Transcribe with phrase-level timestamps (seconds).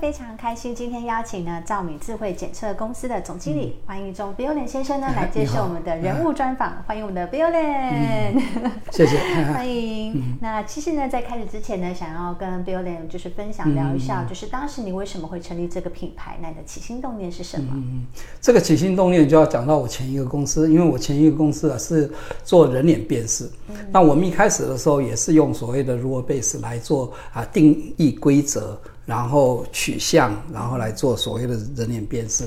[0.00, 9.18] 非常开心，今天邀请呢兆闵智慧检测公司的总经理欢迎中 Billion 先生呢 来接受我们的人物专访，欢迎我们的 Billion，、嗯、谢谢，
[9.52, 10.12] 欢迎。
[10.14, 17.72] 嗯、那其实呢，在开始之前呢，想要跟 Billion 就是分享聊一下，嗯、就是当时你为什么会成立这个品牌，那你的起心动念是什么？
[17.74, 18.04] 嗯，
[18.40, 22.10] 这个起心动念就要讲到我前一个公司，因为我前一个公司啊是
[22.44, 28.78] 做人脸辨识，嗯、那我们一开始的时候也是用所谓的 rule base 来做啊定义规则。
[29.06, 32.44] 然后取向，然后来做所谓的人脸辨识，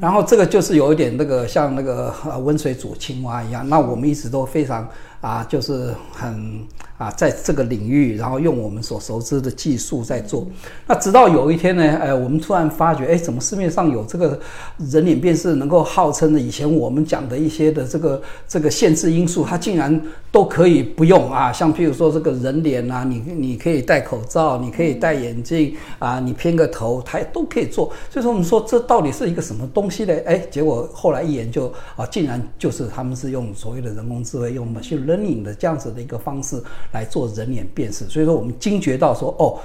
[0.00, 3.68] 然后这个就是有一点那个像那个温水煮青蛙一样。
[3.68, 4.88] 那我们一直都非常
[5.20, 6.66] 啊，就是很。
[7.00, 10.46] 啊，在这个领域，然后用我们所熟知的技术在做。
[10.86, 14.38] 那直到有一天呢，呃，我们突然发觉，哎，怎么市面上有这个
[14.76, 19.98] 人脸辨识能够号称的以前我们讲的一些的这个这个限制因素，它竟然
[20.30, 21.50] 都可以不用啊？
[21.50, 27.90] 像譬如说这个人脸啊，你你可以戴口罩，你可以戴眼镜啊，你偏个头，它都可以做。
[28.10, 30.14] 所以说，我们说这到底是一个什么东西呢？
[30.26, 36.62] 哎，结果后来一研究啊，竟然就是他们是用所谓的人工智慧，用 machine learning 的这样子的一个方式。
[36.92, 39.58] 来做人脸辨识，所以说我们惊觉到说，哦。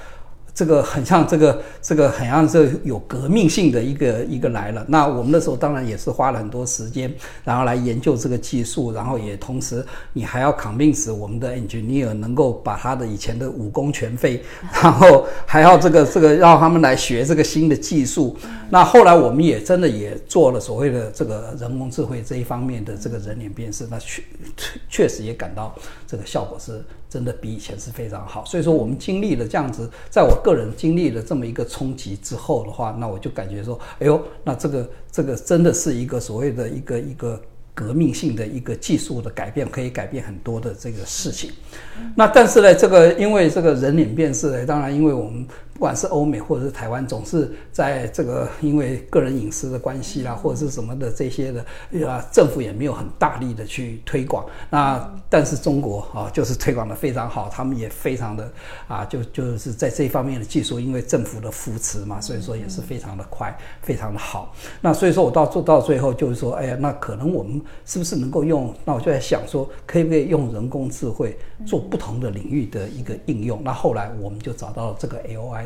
[0.57, 4.85] 这个很像这个这个很像是有革命性的一个一个来了。
[4.87, 14.41] 那我们那时候当然也是花了很多时间，然后来研究这个技术，然后也同时你还要 convince 我们的 engineer 能够把他的以前的武功全废，
[14.81, 18.37] 然后还要这个这个让他们来学这个新的技术。
[18.69, 24.23] 那后来我们也真的也做了所谓的这个人工智慧这一方面的这个人脸辨识，那确
[24.89, 25.75] 确实也感到
[26.07, 26.81] 这个效果是
[27.15, 28.45] 真的比以前是非常好。
[28.45, 30.35] 所以说我们经历了这样子，在我。
[30.45, 37.41] 个人经历了这么一个冲击之后的话，那我就感觉说，哎呦，那这个这个真的是一个所谓的一个一个
[37.73, 41.49] 革命性的一个技术的改变，可以改变很多的这个事情。
[42.15, 45.47] 那但是呢，这个因为这个人脸辨识呢，当然因为我们。
[45.75, 54.45] 不管是欧美或者是台湾，总是在这个因为个人隐私的关系啦，或者是什么的这些的，啊，政府也没有很大力的去推广。
[54.69, 58.49] 那但是中国啊，就是推广的非常好，他们也非常的
[58.87, 64.55] 啊，就就是在这方面的技术，因为政府的扶持嘛，所以说也是非常的快，非常的好。
[64.79, 68.73] 那所以说我到做到最后就是说，哎呀，那可能我们是不是能够用？
[68.85, 73.61] 那我就在想说，可以不可以用人工智慧做不同的领域的一个应用？
[73.61, 75.17] 那后来我们就找到了这个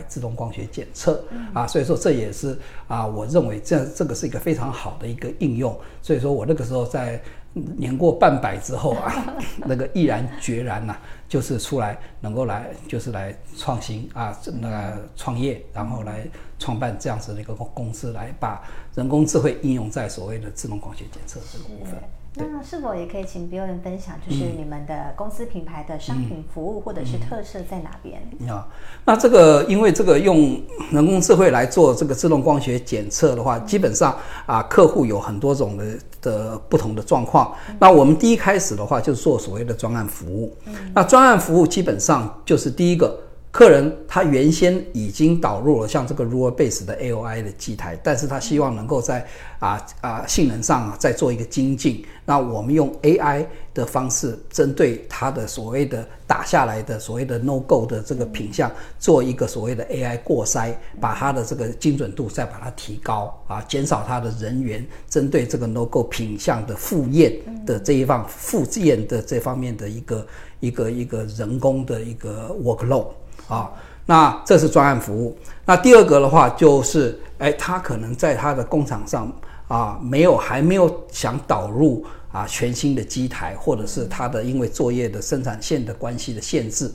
[0.07, 1.23] 自动光学检测
[1.53, 5.77] 啊，所以说这也是啊，我认为这这个是一个非常好的一个应用。
[6.01, 7.21] 所以说我那个时候在
[7.53, 10.95] 年过半百之后啊， 那个毅然决然呐、
[11.27, 16.27] 就是出来能够来就是来创新啊，那创业，然后来
[16.59, 18.63] 创办这样子的一个公司，来把
[18.95, 21.95] 人工智慧应用在所谓的自动光学检测这个部分。
[22.35, 28.19] 那是否也可以请 Billion 分享，就是你们的公司品牌的商品服务或者是特色在哪边？
[28.19, 28.63] 啊、嗯嗯嗯，
[29.03, 35.85] 那这个因为这个用人工智慧来做这个自动光学检测的话，嗯、基本上啊，客户有很多种的
[36.21, 37.53] 的不同的状况。
[37.67, 40.55] 嗯、那我们第一开始的话，就是做所谓的专案服务。
[40.65, 43.19] 嗯、那专案服务基本上就是第一个。
[43.51, 49.25] 客人他原先已经导入了像这个 Rule Base 的 AOI 的机台，但是他希望能够在
[49.57, 52.05] 啊啊性能上啊再做一个精进。
[52.25, 53.43] 那我们用 AI
[53.73, 67.33] 的方式，针对他的所谓的打下来的所谓的 No Go 的这个品相，做一个所谓的 AI 过筛，把它的这个精准度再把它提高啊，减少它的人员针对这个 No Go 品相的复验
[67.65, 70.27] 的这一方复验的这方面的一个
[70.59, 73.07] 一个一个人工的一个 workload。
[73.49, 73.69] 啊，
[74.05, 75.37] 那这是专案服务。
[75.65, 79.29] 那第二个的话，就是，哎，他可能在他的工厂上
[79.67, 86.89] 啊，没有还没有想导入啊全新的机台，或者是他的因为作业的生产线的关系的限制，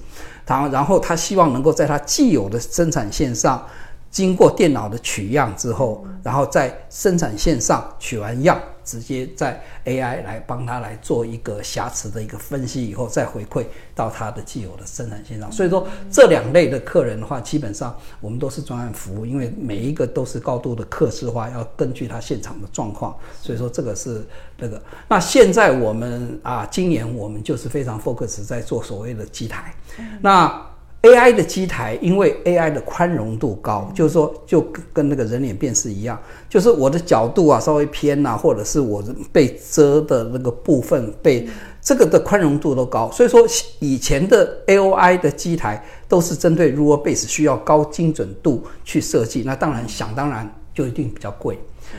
[0.47, 3.63] 然后然后他希望能够在他既有的生产线上。
[4.11, 13.65] 经过电脑的取样之后，然后在生产线上取完样，直接在 AI 来帮他来做一个瑕疵的一个分析，以后再回馈
[13.95, 15.51] 到他的既有的生产线上。
[15.51, 23.17] 所以说，这两类的客人的话，基本上我们都是专案服务，因为每一个都是高度的客制化，要根据他现场的状况。
[23.41, 24.25] 所以说，这个是
[24.59, 24.81] 那个。
[25.09, 29.75] 那现在我们啊，今年我们就是非常 focus 在做所谓的机台。
[30.21, 30.65] 那
[31.05, 36.19] AI 的机台，因为 AI 的宽容度高，就是说，就跟那个人脸辨识一样，
[36.49, 41.47] 就是我的角度啊稍微偏呐、啊，或者是我被遮的那个部分被
[41.83, 43.11] 这个的宽容度都高。
[43.11, 43.47] 所以说，
[43.81, 51.59] 以前的 AOI 的机台都是针对 Rule Base 需要高精准度去设计，那当然想当然就一定比较贵。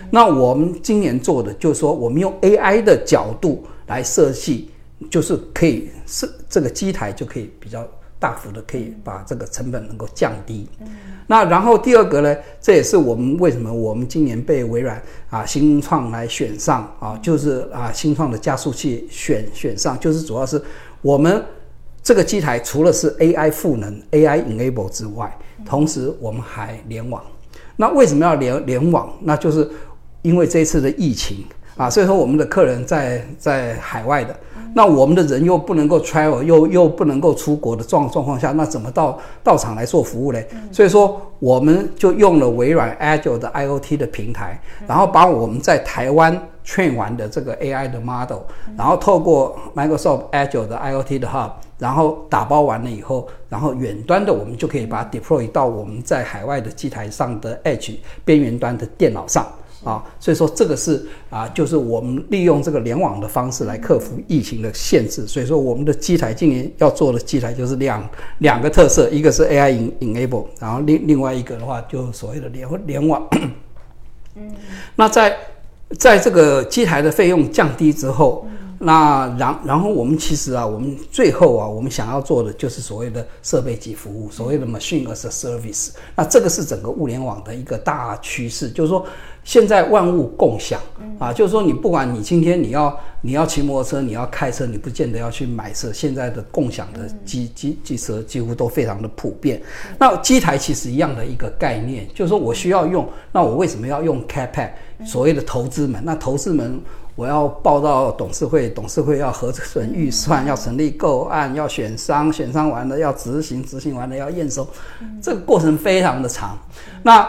[0.10, 4.72] 那我们今年做的就是说，我们用 AI 的角度来设计，
[5.12, 7.88] 就是可以是这个机台就可以比较
[8.19, 10.67] 大幅的可以把这个成本能够降低。
[11.27, 20.62] 那然后第二个呢，这也是我们为什么我们今年被微软啊新创来选上啊，就是啊新创的加速器选选上，就是主要是
[21.01, 21.44] 我们
[22.03, 25.35] 这个机台除了是 AI 赋能 AI enable 之外，
[25.65, 27.23] 同时我们还联网。
[27.75, 29.12] 那为什么要联联网？
[29.21, 29.67] 那就是
[30.21, 31.44] 因为这一次的疫情
[31.75, 34.39] 啊，所以说我们的客人在在海外的，
[34.77, 40.45] 那我们的人又不能够 travel，又又不能够出国的状状况下，那怎么到到场来做服务嘞？
[40.69, 48.39] 所以说我们就用了微软 Azure 的 IoT 的平台，然后把我们在台湾 train 完的这个 AI 的 model，
[48.77, 51.51] 然后透过 Microsoft Azure 的 IoT 的 Hub。
[51.77, 59.45] 然后打包完了以后，然后远端的我们就可以把它 deploy 到我们在海外的机台上的 Edge 边缘端的电脑上
[59.86, 65.26] 啊，所以说这个是啊，就是我们利用这个联网的方式来克服疫情的限制。
[65.26, 68.10] 所以说我们的机台今年要做的机台就是两
[68.40, 69.72] 两个特色，一个是 AI
[70.02, 73.26] enable，然后另另外一个的话就所谓的联联网。
[74.36, 74.52] 嗯，
[74.96, 75.38] 那在
[75.98, 78.46] 在这个机台的费用降低之后。
[78.86, 85.90] 那然然后我们其实啊，我们最后啊，我们想要做的就是所谓的设备及服务，所谓的 machine as a service。
[86.16, 89.04] 那这个是整个物联网的一个大趋势，就是说
[89.44, 90.80] 现在万物共享
[91.18, 95.92] 啊，就是说你不管你今天你要你要骑摩托车，你要开车，你不见得要去买车。
[95.92, 99.60] 现在的共享的机机机车几乎都非常的普遍。
[99.98, 104.70] 那机台其实一样的一个概念，就是说我需要用，那我为什么要用 CapEx？
[105.04, 106.80] 所谓的投资门，那投资门。
[107.15, 114.67] 我要报到董事会，董事会要核准预算，要成立购案，要选商，选商完了要执行，执行完了要验收，
[115.21, 116.57] 这个过程非常的长。
[117.01, 117.25] 那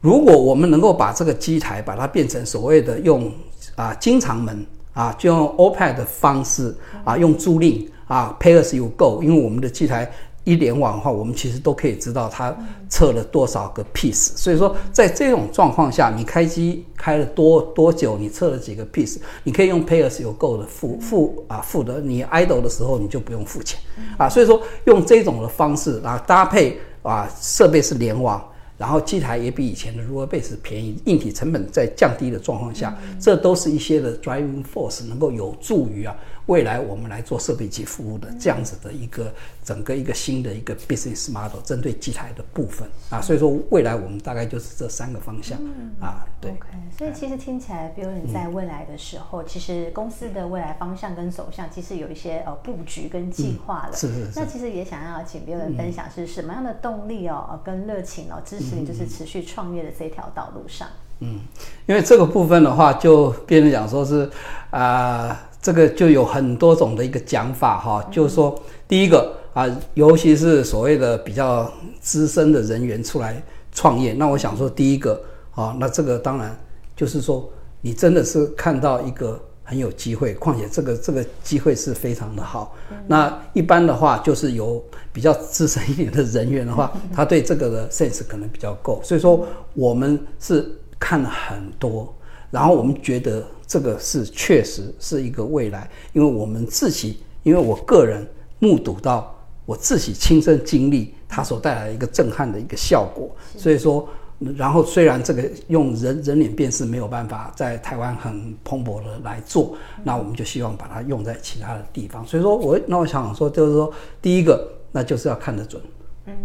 [0.00, 3.30] 如果我们能够把这个机台把它变成所谓的用
[3.76, 6.74] 啊经常门啊，就用 OPEX 的方式
[7.04, 10.10] 啊，用租赁啊，Pay as you go，因为我们的机台。
[10.44, 12.56] 一联网的话，我们其实都可以知道它
[12.88, 14.32] 测了多少个 piece。
[14.36, 23.78] 所以说，在这种状况下，你开机开了多多久，你测了几个 piece，你可以用 pay as you go 的付付啊付的，你 idle 的时候你就不用付钱
[24.18, 24.28] 啊。
[24.28, 28.42] 所以说，用这种的方式啊搭配啊设备是联网，
[28.76, 36.16] 然后机台也比以前的 Rule Base 便宜，硬体成本在降低的状况下，这都是一些的 driving force 能够有助于啊。
[36.46, 39.32] 未来我们来做设备级服务的这样子的一个
[39.64, 45.58] 整个一个新的一个 business model，针对机台的部分啊，所以说未来我们大概就是这三个方向
[46.00, 46.52] 啊，对。
[46.98, 53.96] 所以其实听起来，Billon 在未来的时候，其实公司的未来方向跟走向，其实有一些呃布局跟计划了。
[53.96, 54.32] 是是是。
[54.34, 60.88] 那其实也想要请 Billon 分享是什么样的动力哦，跟热情哦，支持你就是持续创业的这条道路上。
[61.20, 61.40] 嗯，
[61.86, 64.28] 因为这个部分的话，就变成讲说是
[64.70, 65.40] 啊。
[65.62, 69.64] 这个就有很多种的一个讲法哈，就是说，第一个啊，
[69.94, 75.22] 尤其是所谓的比较资深的人员出来创业，那我想说，第一个
[75.54, 76.58] 啊，那这个当然
[76.96, 77.48] 就是说，
[77.80, 82.74] 你真的是看到一个很有机会，况且这个这个机会是非常的好。
[83.06, 84.82] 那一般的话，就是有
[85.12, 92.12] 比较资深一点的人员的话， 他对这个的 sense 可能比较够，所以说我们是看了很多。
[92.52, 98.24] 然后我们觉得这个是确实是一个未来，因为我们自己，因为我个人
[98.58, 104.06] 目睹到，我自己亲身经历它所带来的一个震撼的一个效果，所以说，
[104.54, 112.26] 然后虽然这个用人人脸辨识没有办法在台湾很蓬勃的来做，那我们就希望把它用在其他的地方。
[112.26, 113.90] 所以说我那我想说，就是说
[114.20, 115.80] 第一个，那就是要看得准。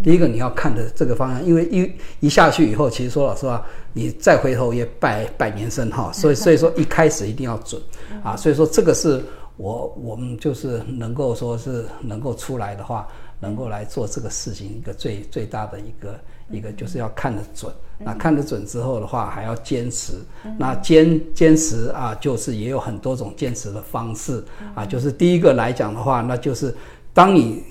[0.01, 1.91] 第一个你要看的这个方向，因为一
[2.21, 7.79] 一下去以后，其实说老实话，你再回头也百百年身哈，所以所以说一开始一定要准
[8.23, 9.21] 啊，所以说这个是
[9.55, 13.07] 我我们就是能够说是能够出来的话，
[13.39, 16.19] 能够来做这个事情一个最最大的一个
[16.49, 20.13] 一个就是要看得准，那看得准之后的话还要坚持，
[20.57, 24.43] 那坚坚持啊，就是也有很多种坚持的方式
[24.73, 26.75] 啊，就是第一个来讲的话，那就是
[27.13, 27.63] 当你。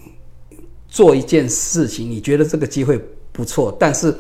[0.96, 2.98] 做一件事情，你觉得这个机会
[3.30, 4.16] 不错，但是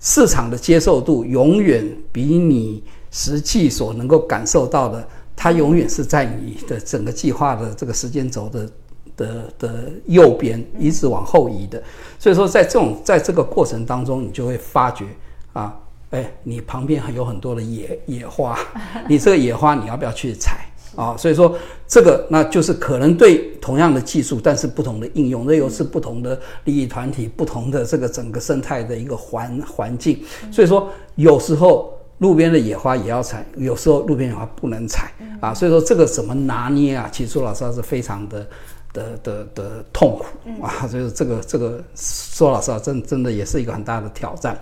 [0.00, 8.70] 市场的接受度永远比你实际所能够感受到的，它永远是在你的整个计划的这个时间轴的
[9.18, 11.82] 的的右边，一直往后移的。
[12.18, 15.04] 所以说，在这种在这个过程当中，你就会发觉
[15.52, 15.78] 啊。
[16.08, 18.58] 哎，你旁边还有很多的野野花，
[19.10, 20.64] 你这个野花你要不要去采
[20.96, 21.56] 啊，所以说
[21.88, 30.22] 这个那就是可能对同样的技术，但是不同的应用，那又是不同的利益团体、不同的这个整个生态的一个环环境。
[30.52, 35.52] 所以说有时候路边的野花也要采，有时候路边野花不能采啊。
[35.52, 37.08] 所以说这个怎么拿捏啊？
[37.12, 38.46] 其实说老实话是非常的
[38.92, 40.24] 的的的痛苦
[40.62, 40.86] 啊。
[40.86, 44.58] 所以这个这个说老实话，真真的也是一个很大的挑战。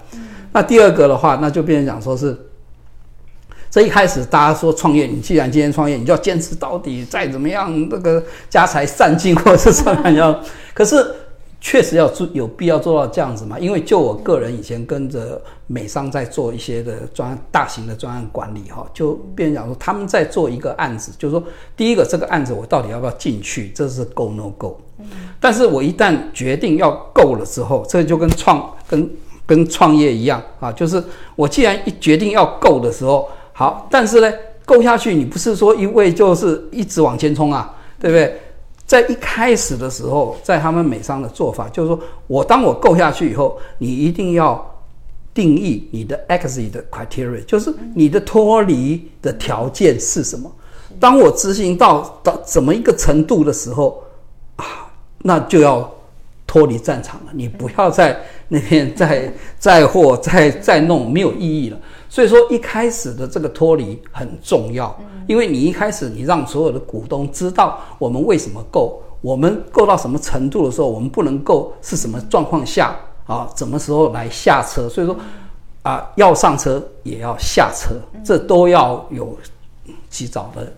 [0.52, 2.36] 那第二个的话，那就变成讲说是。
[3.72, 10.38] 这一开始大家说创业，你既然今天创业，你就要坚持到底，再怎么样那个家财散尽或者是什么样。
[10.74, 11.02] 可是
[11.58, 13.58] 确实要做，有必要做到这样子嘛？
[13.58, 21.42] 因为就我个人以前跟着美商在做一些的专大型的专案管理哈，就变成讲说他们在做一个案子，就是说
[21.74, 24.78] 第一个这个案子我到底要不要进去，这是 go no go。
[25.40, 29.10] 但是我一旦决定要 go 了之后，这就跟创跟
[29.46, 31.02] 跟创业一样啊，就是
[31.36, 33.26] 我既然一决定要 go 的时候。
[33.52, 34.32] 好，但是呢，
[34.64, 38.40] 够下去，你不是说一味就是一直往前冲啊，对不对？
[38.84, 44.80] 在一开始的时候，在他们美商的做法，就是说我当我够下去以后，你一定要
[45.32, 50.50] 定义你的 exit 的 criteria，就是你的脱离的条件是什么。
[51.00, 54.02] 当我执行到到怎么一个程度的时候
[54.56, 55.90] 啊，那就要
[56.46, 61.78] 脱离战场了，你不要在那边再再或再再弄，没有意义了。
[62.12, 64.94] 所以说，一开始的这个脱离很重要，
[65.26, 74.86] 因为你一开始你让所有的股东知道我们为什么 go，我们 go 到什么程度的时候，我们不能 go 是什么状况下啊，什么时候来下车。
[74.90, 75.16] 所以说，
[75.80, 79.34] 啊，要上车也要下车，这都要有
[80.10, 80.70] 及早的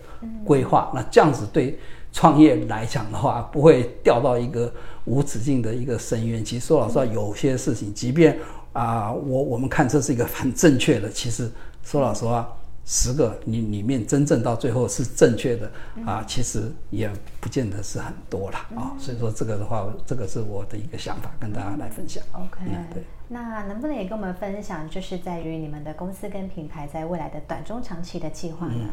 [0.45, 0.89] 规划。
[0.95, 1.77] 那这样子对
[2.13, 4.71] 创业来讲的话，不会掉到一个
[5.03, 6.45] 无止境的一个深渊。
[6.45, 8.39] 其实说老实话，有些事情，即便
[8.75, 11.09] 啊，我我们看这是一个很正确的。
[11.09, 11.49] 其实
[11.81, 12.45] 说老实话，
[12.85, 15.71] 十个你里面真正到最后是正确的
[16.05, 18.91] 啊，其实也不见得是很多了啊。
[18.99, 22.21] 所以说这个的话，这个是我的一个想法，跟大家来分享。
[22.33, 22.59] OK，
[22.93, 23.01] 对。
[23.27, 28.73] 那能不能也跟我们分享，就是在于你们的公司跟品牌在未来的短中长期的计划呢？
[28.77, 28.89] 嗯，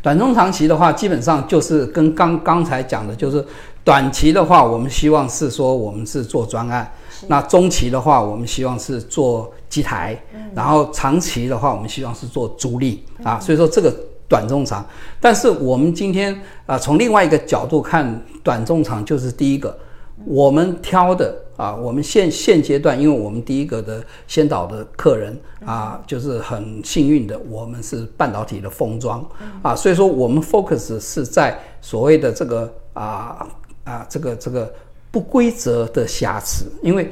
[0.00, 3.44] 短中长期的话，基本上就是跟刚刚才讲的，就是
[3.84, 6.86] 短期的话，我们希望是说我们是做专案；
[7.28, 10.14] 那中期的话，我们希望是做机台；
[10.54, 13.38] 然后长期的话，我们希望是做租赁啊。
[13.40, 13.94] 所以说这个
[14.28, 14.84] 短中长，
[15.20, 19.76] 但是我们今天啊，从另外一个角度看，短中长就是第一个。
[20.24, 29.24] 我们挑的啊，我们现现阶段，因为我们第一个的先导的客人啊，就是很幸运的，我们是半导体的封装
[29.60, 33.46] 啊，所以说我们 focus 是在所谓的这个啊
[33.84, 34.72] 啊这个这个
[35.16, 37.10] 不规则的瑕疵，因为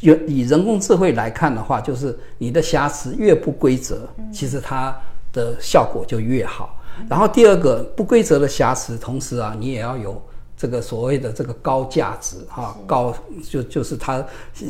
[0.00, 4.96] 有以人工智慧来看的话，就是你的瑕疵越不规则，其实它
[5.34, 6.82] 的效果就越好。
[7.10, 10.22] 然后第二个不规则的瑕疵，同时啊，你也要有。
[10.58, 13.14] 这个所谓的这个高价值哈，高
[13.46, 14.24] 就就是它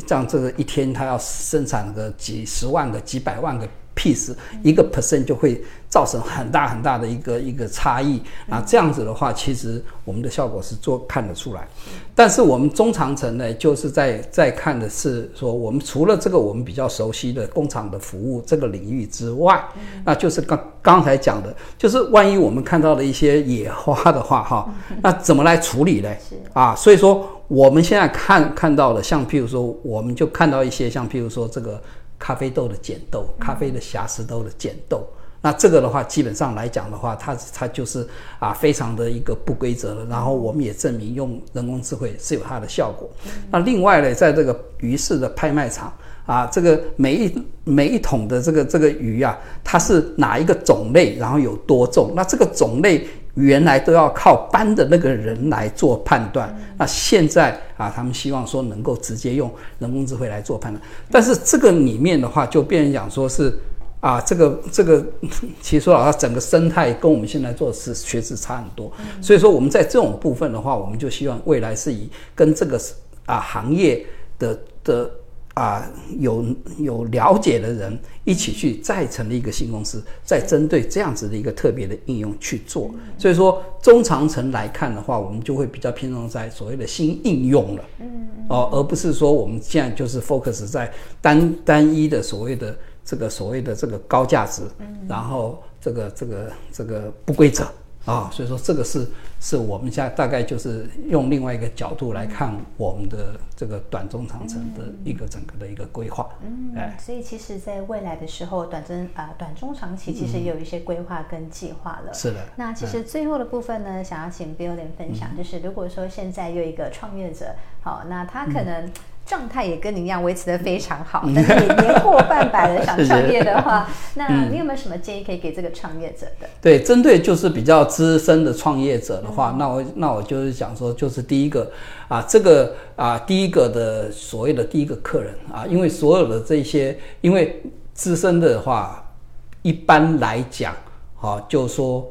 [0.05, 3.65] 像这个一天它要生产个几十万个、几百万个
[3.97, 8.21] piece，一个 percent 就会造成很大很大的一个一个差异。
[8.45, 11.67] 那这样子的话，其实我们的效果是做看得出来。
[12.13, 19.63] 但是我们中长程呢，就是在在看的是说，我们除了这个我们比较熟悉的工厂的服务这个领域之外，
[20.05, 26.09] 那就是刚刚才讲的，就是万一我们看到了一些野花的话，哈，那怎么来处理呢？
[26.53, 31.81] 啊，所以说我们现在看看到的，像譬如说，我们就看到一些像譬如说这个
[32.19, 35.05] 咖啡豆的剪豆，咖啡的瑕疵豆的剪豆。
[35.39, 38.05] 那这个的话，基本上来讲的话，它它就是
[38.39, 40.03] 啊，非常的一个不规则的。
[40.05, 43.07] 然后我们也证明用人工智慧是有它的效果。
[43.51, 45.93] 那另外呢，在这个鱼市的拍卖场
[46.25, 52.13] 啊，这个每一每一桶的这个这个鱼啊，它是哪一个种类，然后有多重？
[52.15, 56.53] 那这个种类原来都要靠搬的那个人来做判断。
[56.77, 60.83] 那现在啊，他们希望说能够直接用人工智慧来做判断。
[61.09, 63.57] 但是这个里面的话，就变成讲说是。
[63.99, 65.03] 啊，这个这个，
[65.59, 68.91] 其实说老实话，整个生态跟我们现在做的是确实差很多。
[69.19, 72.79] 所以说，我们在这种部分的话，我们就希望未来是以跟这个
[73.25, 74.05] 啊行业
[74.37, 75.09] 的的
[75.57, 76.45] 啊有
[76.77, 82.91] 有了解的人一起去再成立一个新公司，再针对这样子的一个特别的应用去做。
[83.17, 92.77] 所以说，中长程来看的话，我们就会比较偏重在所谓的新应用了，嗯哦，而不是说我们现在就是 focus 在单单一的所谓的。
[93.09, 94.63] 这个所谓的这个高价值，
[95.07, 97.65] 然后这个这个这个不规则，
[98.07, 99.05] 啊，所以说这个是
[99.39, 106.29] 是我们现在大概就是用另外一个角度来看我们的这个短中长程的一个整个的一个规划。
[106.41, 112.13] 嗯，哎，所以其实在未来的时候，短中啊、呃、短中长期其实也有一些规划跟计划了。
[112.13, 112.39] 是的。
[112.55, 118.89] 那其实最后的部分呢，想要请 Billion 分享，就是如果说现在有一个创业者，好，那他可能。
[119.27, 126.47] 状态也跟你一样维持的非常好，但是也年过半百了， 想创业的话， 那你有没有什么建议可以给这个创业者的？
[126.61, 131.69] 对，针对就是比较资深的创业者的话，嗯、那我那我就是想说，就是第一个
[132.07, 137.61] 啊，这个啊，第一个的所谓的第一个客人啊，因为所有的这些，因为
[137.93, 139.13] 资深的话，
[139.61, 140.73] 一般来讲，
[141.19, 142.09] 啊，就是说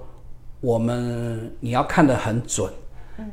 [0.61, 2.71] 我们你要看得很准。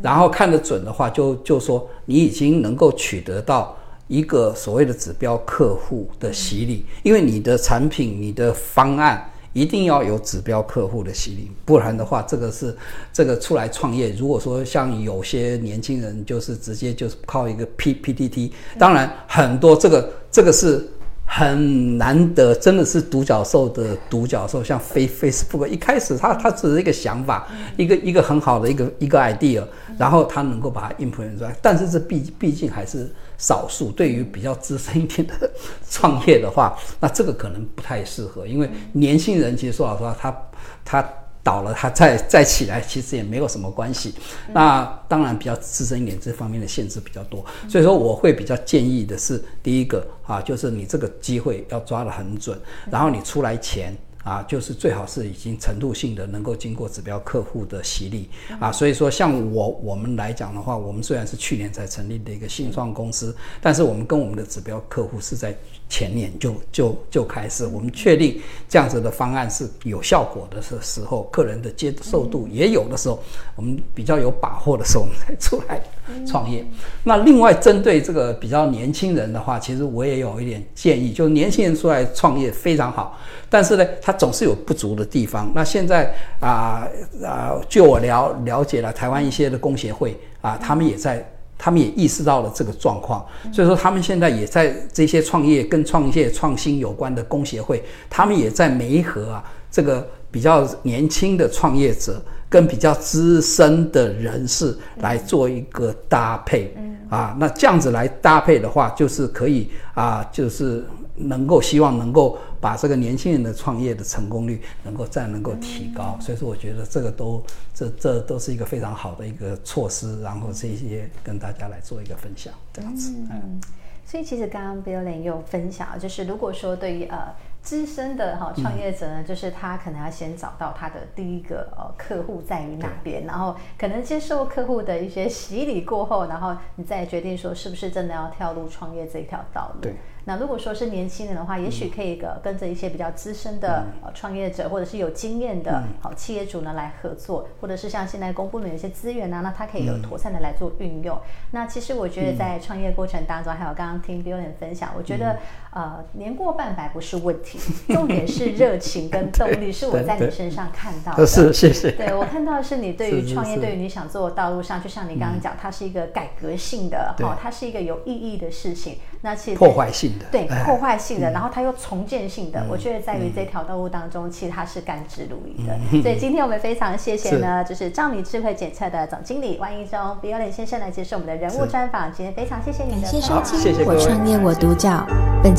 [0.01, 12.75] 然后看得准的话就，就就说你已经能够取得到一个所谓的指标客户的洗礼，因为你的产品、你的方案一定要有指标客户的洗礼，不然的话，这个是
[13.11, 14.09] 这个出来创业。
[14.11, 20.89] 如果说像有些年轻人就是直接就是靠一个 P P T T，当然很多这个这个是。
[21.35, 29.65] 很难得，真的是独角兽的独角兽，像 Facebook，一开始它它只是一个想法，一个一个很好的一个一个 idea，
[29.97, 33.91] 然后它能够把它 implement 出来，但是这毕毕竟还是少数。
[33.91, 35.49] 对于比较资深一点的
[35.89, 40.37] 创业的话，那这个可能不太适合，因为年轻人其实说老实话，他
[40.85, 41.09] 他。
[41.43, 44.15] 倒了，它再再起来，其实也没有什么关系。
[44.53, 47.45] 那当然比较资深一点，这方面的限制比较多。
[47.67, 52.57] 所以说，我会比较建议的是，第一个啊，就是你这个机会要抓得很准，
[52.89, 53.95] 然后你出来前。
[54.23, 65.55] 啊，就是最好是已经程度性的能够经过指标客户的洗礼啊，所以说像我我们来讲的话，我们虽然是去年才成立的一个新创公司，但是我们跟我们的指标客户是在
[65.89, 73.21] 前年就就就开始，我们确定这样子的方案是有效果的时时候，客人的接受度也有的时候，
[73.55, 75.81] 我们比较有把握的时候，我们才出来
[76.25, 76.65] 创业。
[77.03, 83.19] 那另外针对这个比较年轻人的话，其实我也有一点建议，就是年轻人出来创业非常好，
[83.53, 85.51] 但是呢，他总是有不足的地方。
[85.53, 86.87] 那现在啊
[87.23, 91.23] 啊，据我了了解了，台湾一些的工协会啊，他们也在，
[91.55, 106.75] 他们也意识到了这个状况，所以说他们现在也在这些创业跟创业创新有关的工协会，他们也在媒合啊，这个比较年轻的创业者跟比较资深的人士来做一个搭配
[107.07, 107.37] 啊。
[107.39, 110.83] 那这样子来搭配的话，就是可以啊，就是。
[111.15, 123.13] 能够希望能够把这个年轻人的创业的成功率能够再能够提高，所以说我觉得这个都这这都是一个非常好的一个措施，然后这些跟大家来做一个分享，这样子。
[123.29, 123.61] 嗯，
[124.05, 139.81] 所以其实刚刚 Billion 有分享，就是如果说对于呃资深的哈创业者呢，就是他可能要先找到他的第一个呃客户在于哪边，然后可能接受客户的一些洗礼过后，然后你再决定说是不是真的要跳入创业这一条道路。
[139.81, 139.93] 对。
[140.25, 151.17] 那如果说是年轻人的话，也许可以个跟着一些比较资深的呃创业者，或者是有经验的好企业主呢来合作，或者是像现在公布的有些资源呢，那他可以有妥善的来做运用。
[151.51, 155.37] 那其实我觉得在创业过程当中，还有刚刚听 Billion 分享，我觉得
[155.73, 157.59] 呃年过半百不是问题，
[157.93, 161.25] 重点是热情跟动力，是我在你身上看到的。
[161.25, 161.91] 是，谢谢。
[161.91, 168.97] 对，我看到的是你对于创业，对于你想做的道路上，就像你刚刚讲，它是一个改革性的，哦，它是一个有意义的事情。
[169.21, 176.01] 那其实破坏性的，对破坏性的，然后它又重建性的，我觉得在于这条道路当中，其实它是甘之如饴的。
[176.01, 182.11] 所以今天我们非常谢谢呢，就是兆拟智慧检测的总经理万一中 Billion 先生来接受我们的人物专访。
[182.11, 185.07] 今天非常谢谢你的谢谢收听，我创业我独角。
[185.41, 185.55] 本